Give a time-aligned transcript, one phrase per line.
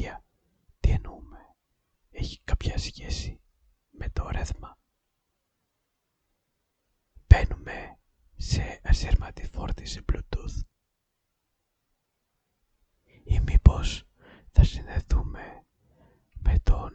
[0.00, 0.24] ενέργεια,
[0.80, 1.38] τι εννοούμε.
[2.10, 3.40] Έχει κάποια σχέση
[3.90, 4.78] με το ρεύμα.
[7.26, 7.98] Μπαίνουμε
[8.36, 10.60] σε ασύρματη φόρτιση Bluetooth
[13.24, 14.04] ή μήπως
[14.52, 15.66] θα συνδεθούμε
[16.32, 16.92] με τον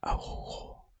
[0.00, 0.92] αγωγό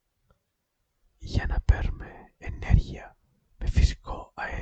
[1.18, 3.16] για να παίρνουμε ενέργεια
[3.58, 4.53] με φυσικό αέριο.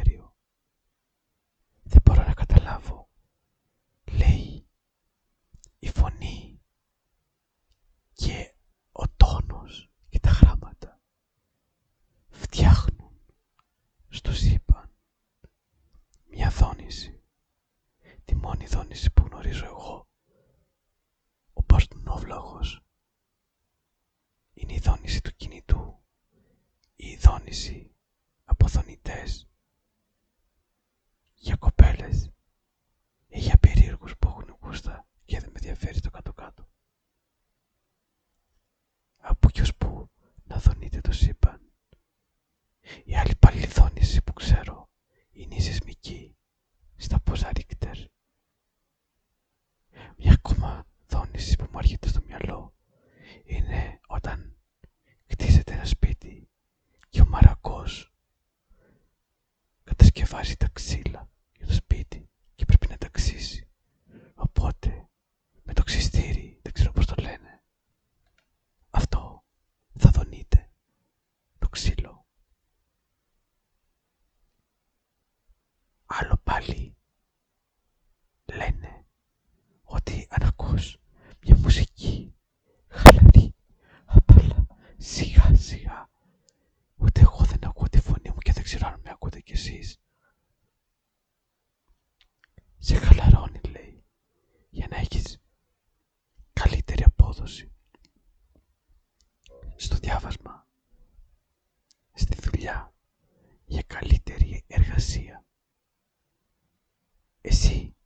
[107.52, 107.96] Εσύ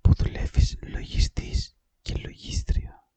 [0.00, 3.08] που δουλεύεις λογιστής και λογίστρια.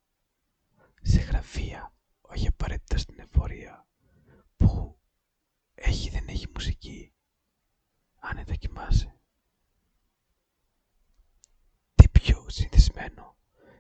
[1.02, 3.88] Σε γραφεία, όχι απαραίτητα στην εφορία
[4.58, 5.00] που
[5.74, 7.14] έχει δεν έχει μουσική
[8.20, 9.20] αν δοκιμάσαι.
[11.96, 13.38] Τι πιο συνηθισμένο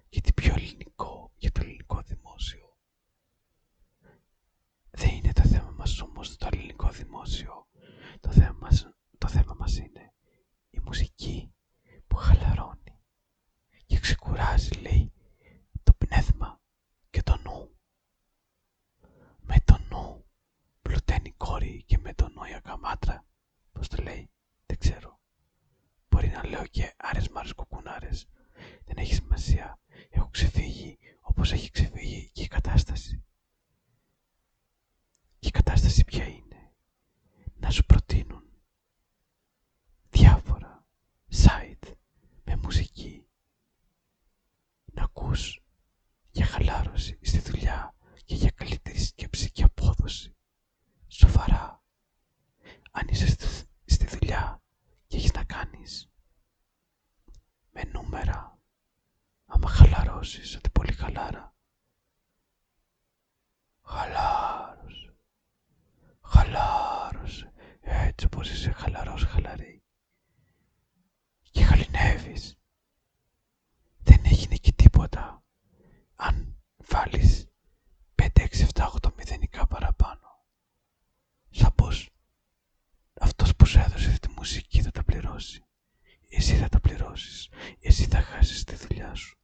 [0.09, 2.77] και τι πιο ελληνικό για το ελληνικό δημόσιο.
[4.91, 7.67] Δεν είναι το θέμα μας όμως το ελληνικό δημόσιο.
[8.19, 10.13] Το θέμα μας, το θέμα μας είναι
[10.69, 11.53] η μουσική
[12.07, 12.99] που χαλαρώνει
[13.85, 15.13] και ξεκουράζει λέει
[15.83, 16.61] το πνεύμα
[17.09, 17.75] και το νου.
[19.39, 20.25] Με το νου
[20.81, 23.25] πλουταίνει κόρη και με τον Νόια Καμάτρα,
[23.71, 24.29] πώς το λέει,
[24.65, 25.19] δεν ξέρω.
[26.09, 28.27] Μπορεί να λέω και άρες μάρες κουκουνάρες.
[28.85, 29.79] Δεν έχει σημασία.
[30.09, 33.23] Έχω ξεφύγει όπως έχει ξεφύγει και η κατάσταση.
[35.39, 36.71] Και η κατάσταση ποια είναι.
[37.59, 38.43] Να σου προτείνουν
[40.09, 40.85] διάφορα
[41.33, 41.93] site
[42.43, 43.27] με μουσική.
[44.85, 45.61] Να ακούς
[46.31, 50.35] για χαλάρωση στη δουλειά και για καλύτερη σκέψη και απόδοση
[51.07, 51.83] σοβαρά.
[52.91, 53.35] Αν είσαι
[53.85, 54.61] στη δουλειά
[55.07, 56.09] και έχεις να κάνεις
[57.71, 58.59] με νούμερα,
[59.45, 61.55] άμα χαλαρώσεις, ότι πολύ χαλάρα.
[63.85, 65.15] Χαλάρωσε,
[66.21, 67.51] χαλάρωσε,
[68.23, 69.83] έτσι όπως είσαι χαλαρός, χαλαρή.
[71.51, 72.57] Και χαλινεύεις.
[73.97, 75.43] Δεν έγινε και τίποτα.
[76.15, 77.47] Αν βάλεις
[78.15, 80.45] 5, 6, 7, 8 μηδενικά παραπάνω
[81.49, 82.09] σαν πως
[83.13, 85.65] αυτός που σου έδωσε τη μουσική θα τα πληρώσει.
[86.29, 87.49] Εσύ θα τα πληρώσεις.
[87.79, 89.37] Εσύ θα χάσεις τη δουλειά σου.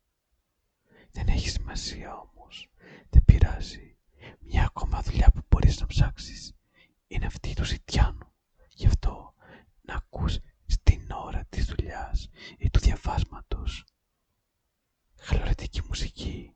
[1.11, 2.69] Δεν έχει σημασία όμως.
[3.09, 3.97] Δεν πειράζει.
[4.39, 6.53] Μια ακόμα δουλειά που μπορείς να ψάξεις
[7.07, 8.28] είναι αυτή του ζητιάνου.
[8.79, 9.33] Γι' αυτό
[9.81, 13.83] να ακούς στην ώρα της δουλειάς ή του διαβάσματος
[15.15, 16.55] χαλαρετική μουσική,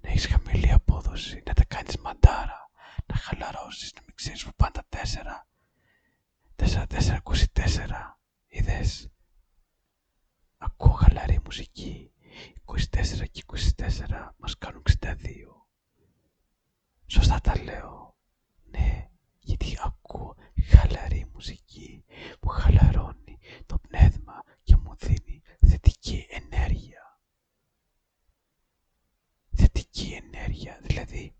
[0.00, 2.70] να έχεις χαμηλή απόδοση, να τα κάνεις μαντάρα,
[3.06, 5.48] να χαλαρώσεις, να μην ξέρεις που πάντα τέσσερα,
[6.56, 9.08] 4-4-24, είδες;
[10.58, 12.12] Ακούω χαλαρή μουσική,
[12.64, 13.42] 24 και
[13.76, 15.66] 24 μας κάνουν 62.
[17.06, 18.16] Σωστά τα λέω.
[18.70, 22.04] Ναι, γιατί ακούω χαλαρή μουσική
[22.40, 27.18] που χαλαρώνει το πνεύμα και μου δίνει θετική ενέργεια.
[29.56, 31.34] Θετική ενέργεια, δηλαδή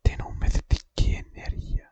[0.00, 1.83] τι εννοούμε θετική ενέργεια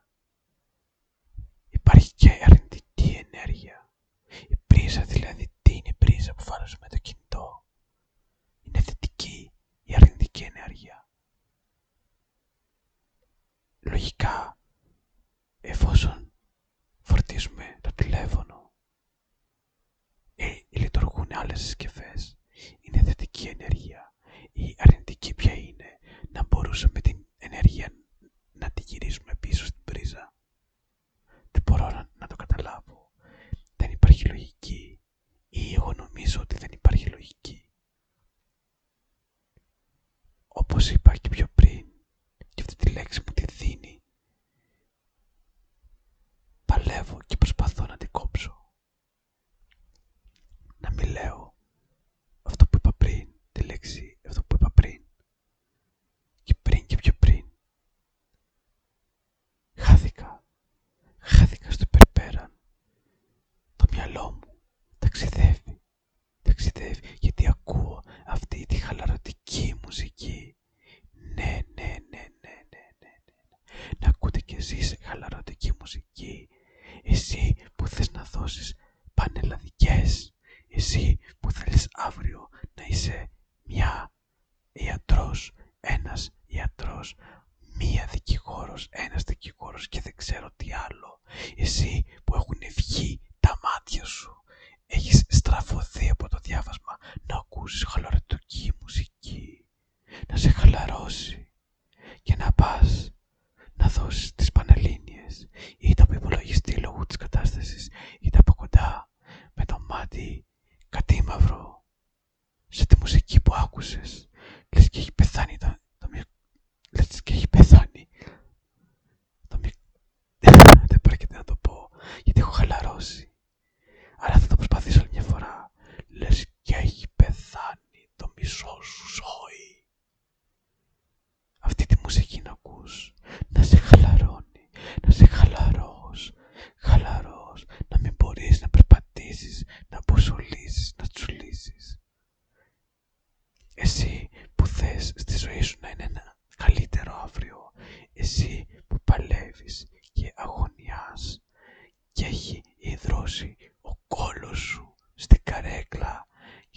[40.90, 41.46] είπα και πιο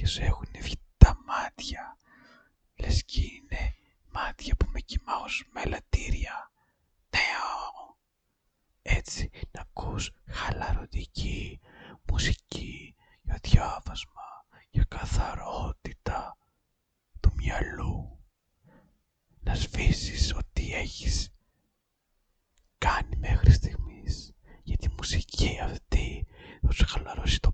[0.06, 1.98] και έχουν βγει τα μάτια.
[2.76, 3.76] Λες και είναι
[4.12, 5.24] μάτια που με κοιμάω
[5.54, 6.52] μελατήρια.
[7.10, 7.20] Ναι,
[8.82, 11.60] Έτσι να ακούς χαλαρωτική
[12.10, 16.38] μουσική για διάβασμα, για καθαρότητα
[17.20, 18.20] του μυαλού.
[19.40, 21.30] Να σβήσεις ό,τι έχεις
[22.78, 24.34] κάνει μέχρι στιγμής.
[24.64, 26.28] Γιατί η μουσική αυτή
[26.62, 27.52] θα σου χαλαρώσει το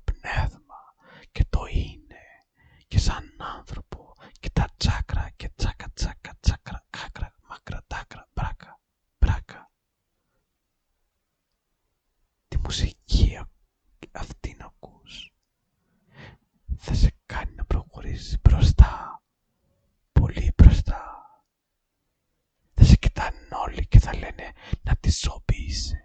[24.13, 24.51] λένε
[24.81, 26.01] να τη ζωοποίησε.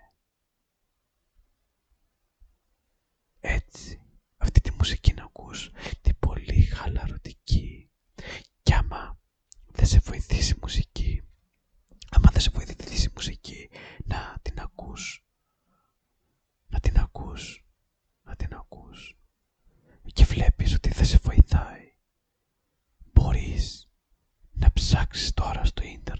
[3.40, 4.00] Έτσι,
[4.36, 5.70] αυτή τη μουσική να ακούς,
[6.00, 7.90] την πολύ χαλαρωτική.
[8.62, 9.18] Κι άμα
[9.66, 11.22] δεν σε βοηθήσει η μουσική,
[12.10, 13.70] άμα δεν σε βοηθήσει η μουσική,
[14.04, 15.24] να την ακούς,
[16.66, 17.64] να την ακούς,
[18.22, 19.16] να την ακούς.
[20.12, 21.94] Και βλέπεις ότι δεν σε βοηθάει.
[23.12, 23.88] Μπορείς
[24.52, 26.15] να ψάξεις τώρα στο ίντερνετ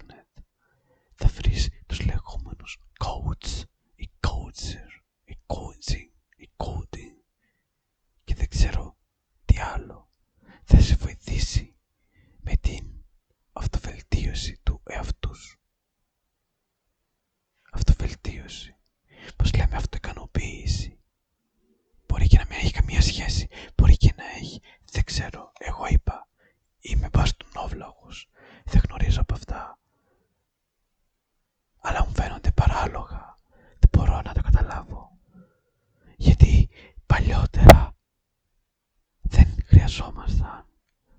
[39.97, 40.13] Του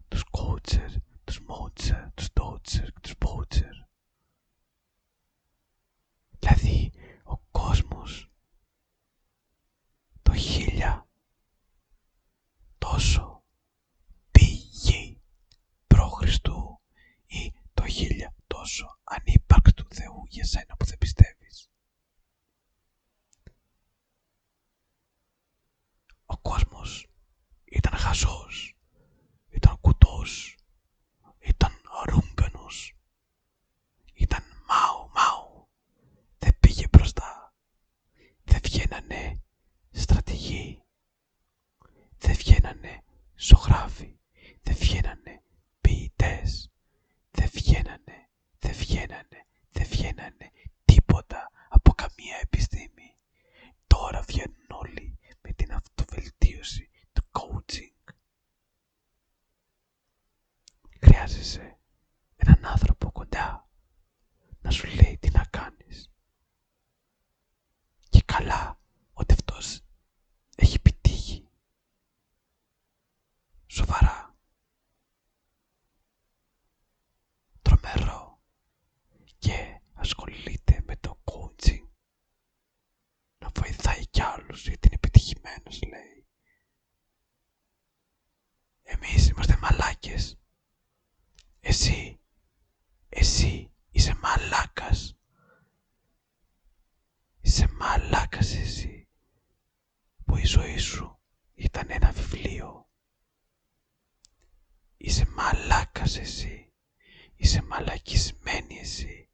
[0.09, 0.91] τους κότσερ,
[1.25, 3.75] τους μότσερ, τους τότσερ και τους πότσερ.
[6.39, 6.93] Δηλαδή,
[7.23, 8.31] ο κόσμος
[10.23, 11.09] το χίλια
[12.79, 13.43] τόσο
[14.31, 15.17] πήγε
[15.87, 16.81] προ Χριστού
[17.27, 20.85] ή το χίλια τόσο ανύπαρκτου Θεού για σένα που
[100.49, 101.19] ζωή σου
[101.55, 102.89] ήταν ένα βιβλίο.
[104.97, 106.73] Είσαι μαλάκας εσύ.
[107.35, 109.29] Είσαι μαλακισμένη εσύ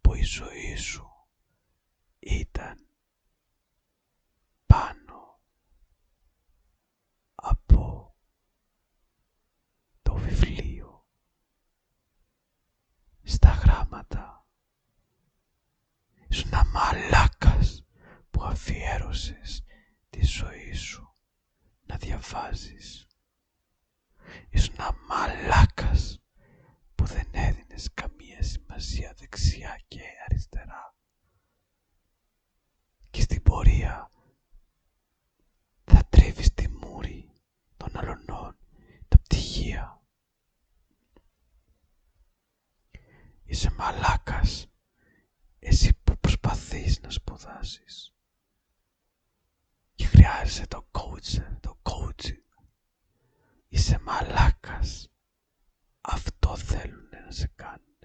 [0.00, 1.10] που η ζωή σου
[2.18, 2.88] ήταν
[4.66, 5.40] πάνω
[7.34, 8.14] από
[10.02, 11.06] το βιβλίο
[13.22, 14.46] στα γράμματα.
[16.28, 17.84] Ήσουν μαλάκας
[18.30, 19.64] που αφιέρωσες
[20.10, 21.12] τη ζωή σου
[22.32, 23.06] να διαβάζεις.
[24.50, 24.74] Ήσουν
[25.08, 26.20] μαλάκας
[26.94, 30.94] που δεν έδινες καμία σημασία δεξιά και αριστερά.
[33.10, 34.10] Και στην πορεία
[35.84, 37.30] θα τρίβεις τη μούρη
[37.76, 38.56] των αλωνών,
[39.08, 40.00] τα πτυχία.
[43.44, 44.66] Είσαι μαλάκας
[45.58, 48.14] εσύ που προσπαθείς να σπουδάσεις
[49.94, 51.55] και χρειάζεσαι το coach, το coaching.
[53.86, 55.08] Είσαι μαλάκας.
[56.00, 57.98] Αυτό θέλουν να σε κάνουν.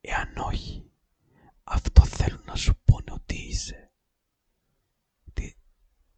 [0.00, 0.92] Εάν όχι,
[1.64, 3.92] αυτό θέλουν να σου πούνε ότι είσαι.
[5.28, 5.58] Ότι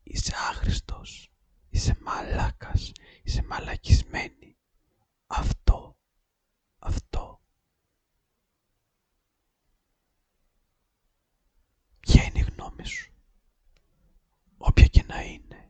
[0.03, 1.33] είσαι άχρηστος,
[1.69, 2.93] είσαι μαλάκας,
[3.23, 4.59] είσαι μαλακισμένη.
[5.27, 5.99] Αυτό,
[6.79, 7.43] αυτό
[12.01, 13.13] Ποια είναι η γνώμη σου;
[14.57, 15.69] Όποια και να είναι.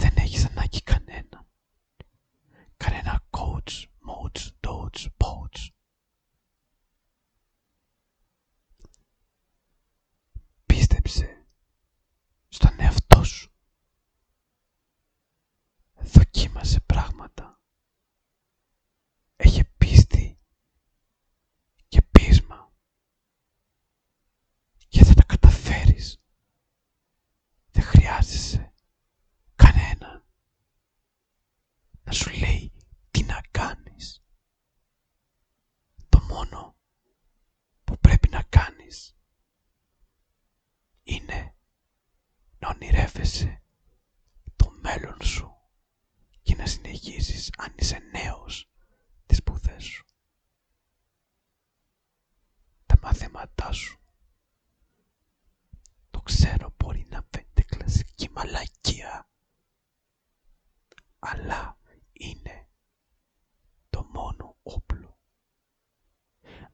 [0.00, 1.46] Δεν έχεις ανάγκη κανένα.
[2.76, 5.68] Κανένα coach, moach, doge, poach.
[10.66, 11.46] Πίστεψε
[12.48, 13.52] στον εαυτό σου.
[15.94, 17.60] Δοκίμασε πράγματα.
[19.36, 20.38] Έχει πίστη
[21.88, 22.72] και πείσμα
[24.88, 26.20] και θα τα καταφέρεις.
[27.70, 28.72] Δεν χρειάζεσαι
[29.56, 30.24] κανένα
[32.10, 32.72] να σου λέει
[33.10, 34.22] τι να κάνεις.
[36.08, 36.76] Το μόνο
[37.84, 39.16] που πρέπει να κάνεις
[41.02, 41.54] είναι
[42.58, 43.62] να ονειρεύεσαι
[44.56, 45.56] το μέλλον σου
[46.42, 48.70] και να συνεχίσεις αν είσαι νέος
[49.26, 50.04] τις σπουδές σου.
[52.86, 54.00] Τα μαθήματά σου
[56.10, 59.28] το ξέρω μπορεί να φαίνεται κλασική μαλακία.
[61.18, 61.79] Αλλά
[62.20, 62.68] είναι
[63.90, 65.18] το μόνο όπλο.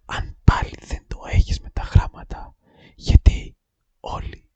[0.04, 2.56] Αν πάλι δεν το έχεις με τα γράμματα,
[2.96, 3.56] γιατί
[4.00, 4.50] όλοι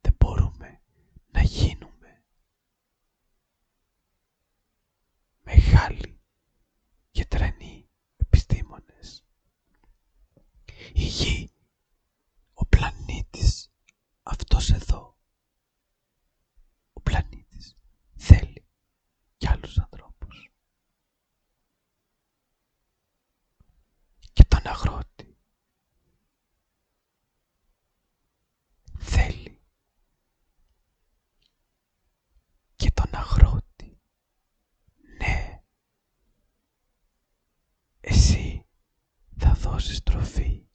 [0.00, 0.80] δεν μπορούμε
[1.32, 2.22] να γίνουμε
[5.42, 6.20] μεγάλοι
[7.10, 9.24] και τρανοί επιστήμονες.
[10.92, 11.50] Η γη,
[12.54, 13.72] ο πλανήτης
[14.22, 15.16] αυτός εδώ,
[16.92, 17.76] ο πλανήτης,
[18.16, 18.66] θέλει
[19.36, 19.93] κι άλλους ανθρώπους.
[38.06, 38.66] Εσύ
[39.38, 40.66] θα δώσεις τροφή,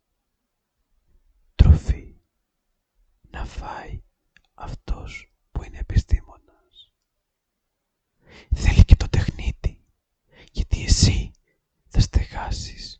[1.55, 2.15] τροφή.
[3.29, 4.03] Να φάει
[4.53, 6.93] αυτός που είναι επιστήμονας.
[8.55, 9.83] Θέλει και το τεχνίτη,
[10.51, 11.31] γιατί εσύ
[11.87, 12.98] θα στεγάσεις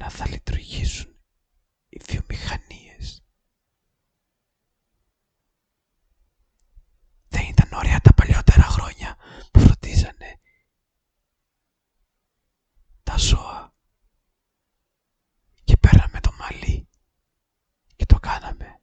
[0.00, 1.18] από σένα θα λειτουργήσουν
[1.88, 3.24] οι βιομηχανίες.
[7.28, 9.16] Δεν ήταν ωραία τα παλιότερα χρόνια
[9.50, 10.40] που φροντίζανε
[13.02, 13.74] τα ζώα
[15.64, 16.88] και πέραμε το μαλλί
[17.96, 18.80] και το κάναμε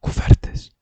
[0.00, 0.76] κουβέρτες.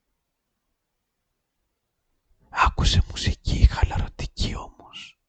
[2.50, 5.20] Άκουσε μουσική χαλαρωτική όμως.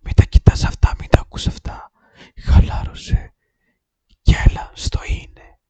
[0.00, 1.90] Μην τα κοιτάς αυτά, μην τα ακούς αυτά.
[2.36, 3.34] Χαλάρωσε
[4.22, 5.60] και έλα στο είναι.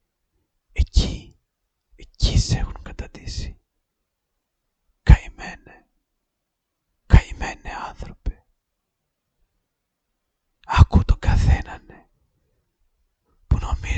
[0.73, 1.39] Εκεί,
[1.95, 3.61] εκεί σε έχουν καταντήσει.
[5.03, 5.87] Καημένε,
[7.07, 8.45] καημένε άνθρωπε.
[10.67, 11.87] Άκου τον καθέναν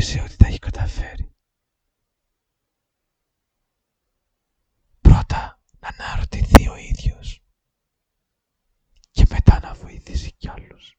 [0.07, 1.31] που νομίζει ότι τα έχει καταφέρει.
[5.01, 7.43] Πρώτα να αναρωτηθεί ο ίδιος
[9.11, 10.99] και μετά να βοηθήσει κι άλλους.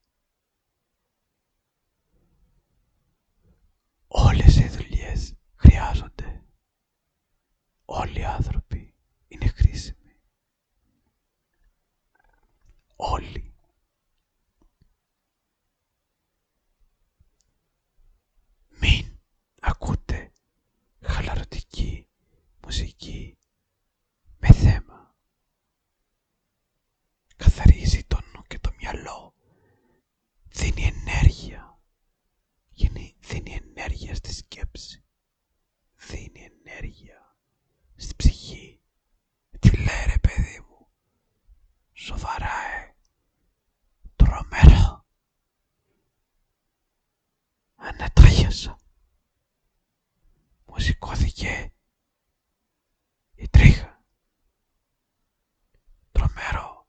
[4.08, 6.42] Όλες οι δουλειές χρειάζονται.
[7.84, 8.94] Όλοι οι άνθρωποι
[9.28, 10.20] είναι χρήσιμοι.
[12.96, 13.52] Όλοι.
[18.80, 19.18] Μην
[19.60, 20.32] ακούτε
[21.00, 22.08] χαλαρωτική
[22.64, 23.38] μουσική
[24.38, 25.14] με θέμα.
[27.36, 29.34] Καθαρίζει το νου και το μυαλό.
[30.48, 31.78] Δίνει ενέργεια.
[33.20, 35.04] Δίνει ενέργεια στη σκέψη.
[35.96, 37.36] Δίνει ενέργεια
[37.96, 38.80] στη ψυχή.
[39.58, 40.88] Τι λέει ρε παιδί μου.
[41.92, 42.94] Σοβαρά ε.
[44.16, 45.06] Τρομερό.
[48.66, 48.78] Ανατρίασα.
[50.66, 51.72] Μου σηκώθηκε
[53.34, 54.02] η τρίχα.
[56.12, 56.86] Τρομερό.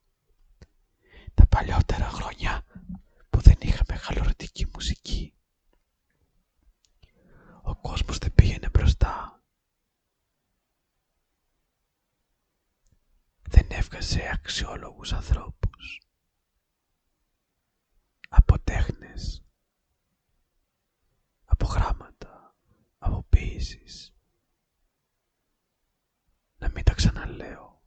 [1.33, 2.65] Τα παλιότερα χρόνια
[3.29, 5.33] που δεν είχαμε χαλωρωτική μουσική.
[7.61, 9.43] Ο κόσμος δεν πήγαινε μπροστά.
[13.41, 16.01] Δεν έβγαζε αξιόλογους ανθρώπους.
[18.29, 19.43] Από τέχνες,
[21.45, 22.55] από γράμματα,
[23.39, 24.13] από ποίησης.
[26.57, 27.81] Να μην τα ξαναλέω.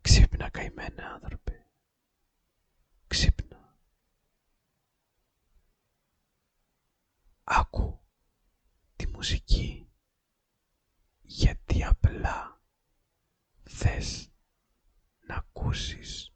[0.00, 1.66] Ξύπνα καημένα άνθρωπε.
[3.06, 3.78] Ξύπνα.
[7.44, 8.00] Άκου
[8.96, 9.92] τη μουσική
[11.22, 12.62] γιατί απλά
[13.62, 14.30] θες
[15.20, 16.32] να ακούσεις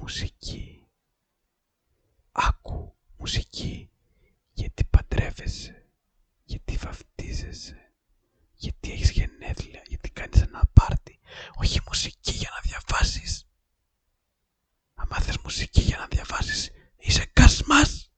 [0.00, 0.88] μουσική.
[2.32, 3.90] Άκου μουσική
[4.52, 5.86] γιατί παντρεύεσαι,
[6.44, 7.92] γιατί βαφτίζεσαι,
[8.54, 11.18] γιατί έχεις γενέθλια, γιατί κάνεις ένα πάρτι.
[11.54, 13.46] Όχι μουσική για να διαβάσεις.
[14.94, 18.12] Αν θες μουσική για να διαβάσεις, είσαι κασμάς,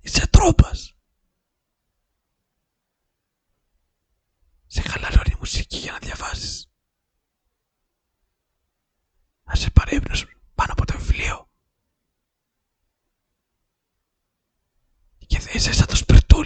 [0.00, 0.94] είσαι τρόπας.
[4.66, 6.68] Σε χαλαρώνει μουσική για να διαβάσεις.
[9.44, 10.00] Να σε πάρει
[10.54, 11.48] πάνω από το βιβλίο.
[15.54, 16.42] Και δεν είσαι σαν το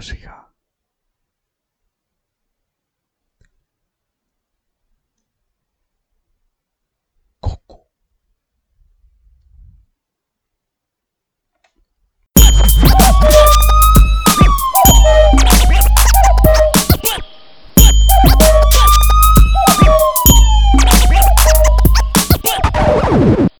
[0.00, 0.49] 谁呀